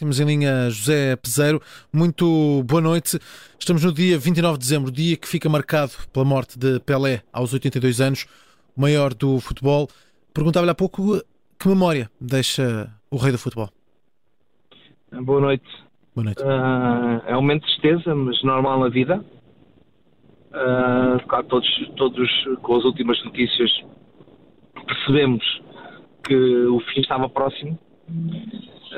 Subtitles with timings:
[0.00, 1.60] Temos em linha José Peseiro.
[1.92, 3.18] Muito boa noite.
[3.58, 7.52] Estamos no dia 29 de dezembro, dia que fica marcado pela morte de Pelé aos
[7.52, 8.26] 82 anos,
[8.74, 9.88] o maior do futebol.
[10.32, 11.22] Perguntava-lhe há pouco
[11.58, 13.68] que memória deixa o rei do futebol.
[15.12, 15.68] Boa noite.
[16.14, 16.42] Boa noite.
[16.42, 19.22] Uh, é um momento de tristeza, mas normal na vida.
[20.48, 22.30] Uh, claro, todos, todos
[22.62, 23.70] com as últimas notícias
[24.86, 25.44] percebemos
[26.24, 27.78] que o fim estava próximo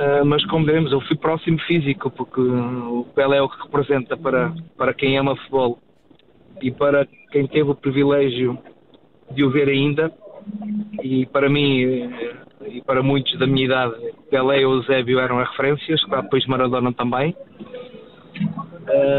[0.00, 4.16] Uh, mas como veremos, eu fui próximo físico, porque o Pelé é o que representa
[4.16, 5.78] para, para quem ama futebol
[6.62, 8.58] e para quem teve o privilégio
[9.30, 10.10] de o ver ainda.
[11.02, 12.34] E para mim eh,
[12.66, 13.94] e para muitos da minha idade,
[14.30, 17.34] Pelé e Eusébio eram as referências, claro, depois Maradona também.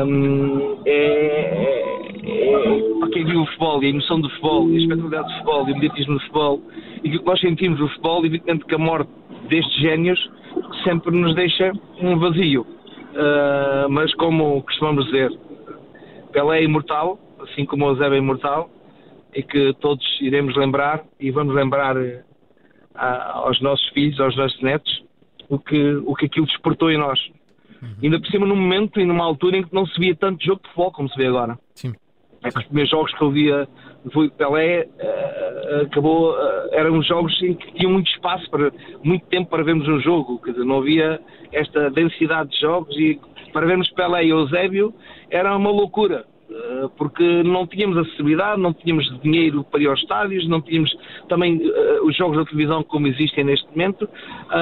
[0.03, 4.80] Um, é, é, para quem viu o futebol e a emoção do futebol, e a
[4.80, 6.61] espetacularidade do futebol e o mediatismo do futebol,
[7.03, 9.11] e que nós sentimos o futebol, evidentemente que a morte
[9.50, 10.20] destes génios
[10.84, 12.61] sempre nos deixa um vazio.
[12.61, 15.31] Uh, mas como costumamos dizer,
[16.31, 18.69] Pelé é imortal, assim como o Eusébio é imortal,
[19.33, 22.23] e que todos iremos lembrar e vamos lembrar uh,
[22.95, 25.03] aos nossos filhos, aos nossos netos,
[25.49, 27.19] o que, o que aquilo despertou em nós.
[27.81, 27.95] Uhum.
[28.03, 30.61] Ainda por cima num momento e numa altura em que não se via tanto jogo
[30.61, 31.58] de futebol como se vê agora.
[31.75, 31.94] Sim.
[32.44, 33.67] Os primeiros jogos que eu via
[34.03, 38.72] de Pelé uh, acabou, uh, eram jogos em que tinham muito espaço, para,
[39.03, 41.20] muito tempo para vermos um jogo, quer dizer, não havia
[41.52, 43.20] esta densidade de jogos e
[43.53, 44.92] para vermos Pelé e Eusébio
[45.30, 50.48] era uma loucura, uh, porque não tínhamos acessibilidade, não tínhamos dinheiro para ir aos estádios,
[50.48, 50.92] não tínhamos
[51.30, 51.61] também
[52.03, 54.09] os jogos da televisão como existem neste momento,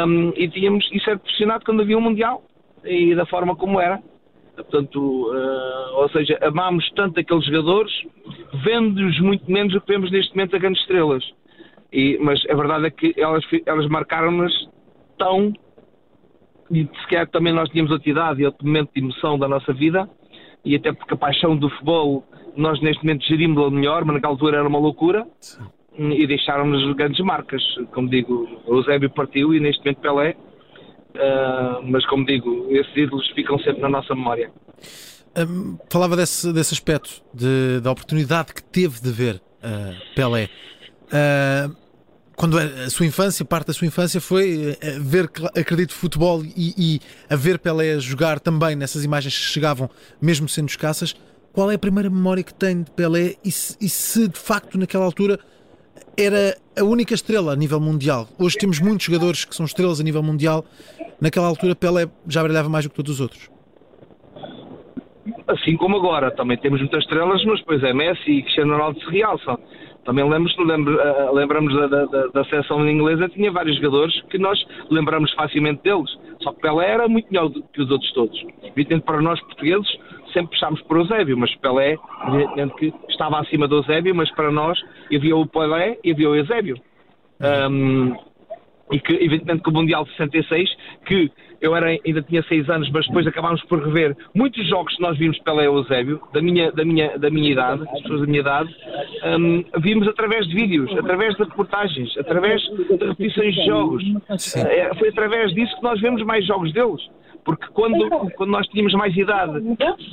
[0.05, 2.43] um, e tínhamos, isso era pressionado quando havia um Mundial
[2.83, 4.01] e da forma como era.
[4.63, 7.91] Portanto, uh, ou seja, amámos tanto aqueles jogadores,
[8.63, 11.23] vendo-os muito menos do que vemos neste momento a grandes estrelas.
[11.91, 14.53] E, mas a verdade é que elas, elas marcaram-nos
[15.17, 15.53] tão.
[16.71, 20.07] E sequer também nós tínhamos outra idade e outro momento de emoção da nossa vida,
[20.63, 22.23] e até porque a paixão do futebol
[22.55, 25.25] nós neste momento gerimos-la melhor, mas naquela altura era uma loucura.
[25.39, 25.63] Sim.
[25.97, 27.61] E deixaram-nos grandes marcas.
[27.91, 30.37] Como digo, o Eusébio partiu e neste momento Pelé
[31.19, 34.49] Uh, mas como digo, esses ídolos ficam sempre na nossa memória.
[35.89, 40.49] Falava desse, desse aspecto, de, da oportunidade que teve de ver uh, Pelé.
[41.07, 41.75] Uh,
[42.37, 47.35] quando a sua infância, parte da sua infância foi ver, acredito, futebol e, e a
[47.35, 49.89] ver Pelé jogar também nessas imagens que chegavam,
[50.21, 51.13] mesmo sendo escassas.
[51.51, 54.77] Qual é a primeira memória que tem de Pelé e se, e se de facto
[54.77, 55.37] naquela altura
[56.17, 58.27] era a única estrela a nível mundial.
[58.39, 60.65] Hoje temos muitos jogadores que são estrelas a nível mundial.
[61.21, 63.49] Naquela altura, Pelé já brilhava mais do que todos os outros.
[65.47, 69.09] Assim como agora, também temos muitas estrelas, mas depois é Messi e Cristiano Ronaldo se
[69.09, 69.59] realçam.
[70.05, 74.59] Também lembramos, eh, lembramos da, da, da seleção inglesa, tinha vários jogadores que nós
[74.89, 76.09] lembramos facilmente deles.
[76.41, 78.45] Só que Pelé era muito melhor do que os outros todos.
[78.63, 79.87] Evidente para nós portugueses,
[80.31, 81.97] sempre puxámos por Eusébio, mas Pelé,
[82.27, 84.79] evidentemente que estava acima do Eusébio, mas para nós
[85.13, 86.77] havia o Pelé e havia o Eusébio.
[87.41, 88.15] Um,
[88.91, 90.69] e que, evidentemente, que o Mundial de 66,
[91.05, 91.31] que
[91.61, 95.17] eu era, ainda tinha 6 anos, mas depois acabámos por rever muitos jogos que nós
[95.17, 98.75] vimos pela Eusébio, da minha, da minha, da minha idade, as pessoas da minha idade,
[99.37, 104.03] um, vimos através de vídeos, através de reportagens, através de repetições de jogos.
[104.55, 107.01] É, foi através disso que nós vemos mais jogos deles.
[107.43, 109.61] Porque quando, quando nós tínhamos mais idade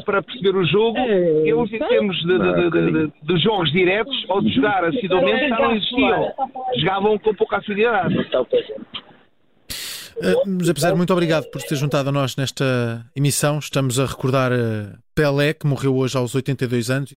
[0.04, 4.54] para perceber o jogo, eles em termos de, de, de, de jogos diretos ou de
[4.54, 6.32] jogar assiduamente já não existiam.
[6.78, 8.16] Jogavam com pouca assiduidade.
[10.16, 13.58] Uh, José Pesaro, muito obrigado por ter juntado a nós nesta emissão.
[13.58, 17.12] Estamos a recordar uh, Pelé, que morreu hoje aos 82 anos.